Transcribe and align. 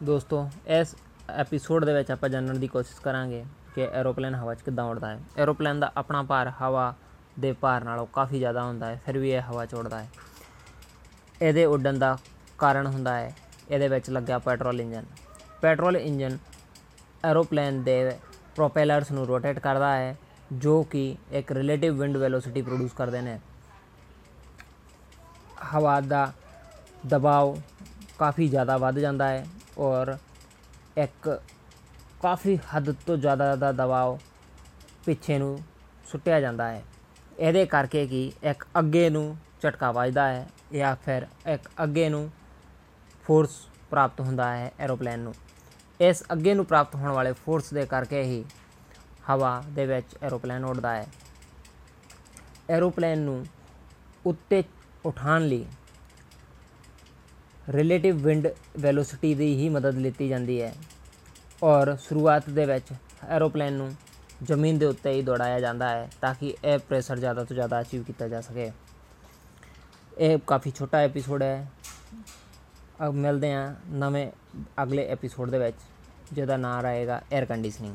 ਦੋਸਤੋ, 0.00 0.48
ਇਸ 0.66 0.94
ਐਪੀਸੋਡ 1.30 1.84
ਦੇ 1.84 1.92
ਵਿੱਚ 1.92 2.10
ਆਪਾਂ 2.10 2.28
ਜਾਣਨ 2.28 2.58
ਦੀ 2.60 2.66
ਕੋਸ਼ਿਸ਼ 2.66 3.00
ਕਰਾਂਗੇ 3.00 3.44
ਕਿ 3.74 3.82
ਐਰੋਪਲੇਨ 3.84 4.34
ਹਵਾ 4.34 4.54
'ਚ 4.54 4.62
ਕਿੱਦਾਂ 4.62 4.84
ਉੱਡਦਾ 4.84 5.08
ਹੈ। 5.08 5.18
ਐਰੋਪਲੇਨ 5.38 5.80
ਦਾ 5.80 5.90
ਆਪਣਾ 5.96 6.22
ਭਾਰ 6.22 6.48
ਹਵਾ 6.60 6.94
ਦੇ 7.40 7.52
ਭਾਰ 7.52 7.84
ਨਾਲੋਂ 7.84 8.06
ਕਾਫੀ 8.12 8.38
ਜ਼ਿਆਦਾ 8.38 8.62
ਹੁੰਦਾ 8.62 8.86
ਹੈ, 8.86 9.00
ਫਿਰ 9.04 9.18
ਵੀ 9.18 9.30
ਇਹ 9.30 9.42
ਹਵਾ 9.42 9.66
'ਚ 9.66 9.74
ਉੱਡਦਾ 9.74 9.98
ਹੈ। 9.98 10.08
ਇਹਦੇ 11.42 11.64
ਉੱਡਣ 11.64 11.98
ਦਾ 11.98 12.16
ਕਾਰਨ 12.58 12.86
ਹੁੰਦਾ 12.86 13.14
ਹੈ, 13.14 13.34
ਇਹਦੇ 13.70 13.88
ਵਿੱਚ 13.88 14.10
ਲੱਗਿਆ 14.10 14.38
petrol 14.38 14.80
engine 14.80 15.04
petrol 15.62 15.96
engine 15.96 16.38
aeroplane 17.24 17.82
ਦੇ 17.82 18.18
ਪ੍ਰੋਪੈਲਰਸ 18.56 19.10
ਨੂੰ 19.12 19.26
ਰੋਟੇਟ 19.26 19.58
ਕਰਦਾ 19.58 19.94
ਹੈ, 19.96 20.16
ਜੋ 20.52 20.82
ਕਿ 20.82 21.16
ਇੱਕ 21.32 21.52
ਰਿਲੇਟਿਵ 21.52 22.00
ਵਿੰਡ 22.00 22.16
ਵੈਲੋਸਿਟੀ 22.16 22.62
ਪ੍ਰੋਡਿਊਸ 22.62 22.92
ਕਰਦੇ 22.92 23.20
ਨੇ। 23.20 23.38
ਹਵਾ 25.74 26.00
ਦਾ 26.00 26.32
ਦਬਾਅ 27.06 27.54
ਕਾਫੀ 28.18 28.48
ਜ਼ਿਆਦਾ 28.48 28.76
ਵੱਧ 28.76 28.98
ਜਾਂਦਾ 28.98 29.28
ਹੈ 29.28 29.46
ਔਰ 29.80 30.16
ਇੱਕ 30.98 31.28
ਕਾਫੀ 32.22 32.58
ਹੱਦ 32.74 32.90
ਤੋਂ 33.06 33.16
ਜ਼ਿਆਦਾ 33.16 33.54
ਦਾ 33.56 33.72
ਦਬਾਅ 33.72 34.16
ਪਿੱਛੇ 35.06 35.38
ਨੂੰ 35.38 35.58
ਸੁੱਟਿਆ 36.06 36.40
ਜਾਂਦਾ 36.40 36.68
ਹੈ। 36.68 36.82
ਇਹਦੇ 37.38 37.64
ਕਰਕੇ 37.66 38.06
ਕਿ 38.06 38.32
ਇੱਕ 38.42 38.64
ਅੱਗੇ 38.78 39.08
ਨੂੰ 39.10 39.36
ਝਟਕਾ 39.62 39.92
ਵੱਜਦਾ 39.92 40.28
ਹੈ 40.28 40.46
ਜਾਂ 40.72 40.94
ਫਿਰ 40.96 41.26
ਇੱਕ 41.46 41.68
ਅੱਗੇ 41.82 42.08
ਨੂੰ 42.08 42.30
ਫੋਰਸ 43.24 43.56
ਪ੍ਰਾਪਤ 43.90 44.20
ਹੁੰਦਾ 44.20 44.56
ਹੈ 44.56 44.70
ਐਰੋਪਲੇਨ 44.80 45.20
ਨੂੰ। 45.20 45.34
ਇਸ 46.00 46.22
ਅੱਗੇ 46.32 46.54
ਨੂੰ 46.54 46.64
ਪ੍ਰਾਪਤ 46.66 46.94
ਹੋਣ 46.94 47.10
ਵਾਲੇ 47.10 47.32
ਫੋਰਸ 47.32 47.72
ਦੇ 47.74 47.86
ਕਰਕੇ 47.86 48.22
ਹੀ 48.22 48.44
ਹਵਾ 49.30 49.62
ਦੇ 49.68 49.86
ਵਿੱਚ 49.86 50.16
ਐਰੋਪਲੇਨ 50.22 50.64
ਉੱਡਦਾ 50.64 50.94
ਹੈ। 50.94 51.06
ਐਰੋਪਲੇਨ 52.70 53.18
ਨੂੰ 53.18 53.44
ਉੱਤੇ 54.26 54.62
ਉਠਾਉਣ 55.04 55.42
ਲਈ 55.42 55.66
ਰਿਲੇਟਿਵ 57.72 58.16
ਵਿੰਡ 58.16 58.46
ਵੈਲੋਸਿਟੀ 58.80 59.34
ਦੀ 59.34 59.54
ਹੀ 59.56 59.68
ਮਦਦ 59.68 59.96
ਲਿੱਤੀ 59.96 60.28
ਜਾਂਦੀ 60.28 60.60
ਹੈ 60.62 60.72
ਔਰ 61.62 61.96
ਸ਼ੁਰੂਆਤ 61.96 62.48
ਦੇ 62.50 62.64
ਵਿੱਚ 62.66 62.92
ਐਰੋਪਲੇਨ 63.28 63.72
ਨੂੰ 63.72 63.90
ਜ਼ਮੀਨ 64.42 64.78
ਦੇ 64.78 64.86
ਉੱਤੇ 64.86 65.10
ਹੀ 65.10 65.22
ਦੌੜਾਇਆ 65.22 65.60
ਜਾਂਦਾ 65.60 65.88
ਹੈ 65.88 66.08
ਤਾਂ 66.20 66.34
ਕਿ 66.34 66.54
ਇਹ 66.64 66.78
ਪ੍ਰੈਸ਼ਰ 66.78 67.18
ਜ਼ਿਆਦਾ 67.18 67.44
ਤੋਂ 67.44 67.54
ਜ਼ਿਆਦਾ 67.54 67.80
ਅਚੀਵ 67.80 68.02
ਕੀਤਾ 68.02 68.28
ਜਾ 68.28 68.40
ਸਕੇ। 68.40 68.70
ਇਹ 70.18 70.38
ਕਾਫੀ 70.46 70.70
ਛੋਟਾ 70.70 70.98
ਐਪੀਸੋਡ 70.98 71.42
ਹੈ। 71.42 71.68
ਅਬ 73.06 73.14
ਮਿਲਦੇ 73.14 73.52
ਹਾਂ 73.52 73.74
ਨਵੇਂ 73.90 74.30
ਅਗਲੇ 74.82 75.06
ਐਪੀਸੋਡ 75.08 75.50
ਦੇ 75.50 75.58
ਵਿੱਚ, 75.58 75.76
ਜਿਹਦਾ 76.32 76.56
ਨਾਮ 76.56 76.80
ਰਹੇਗਾ 76.80 77.20
에ਅਰ 77.32 77.44
ਕੰਡੀਸ਼ਨਿੰਗ 77.44 77.94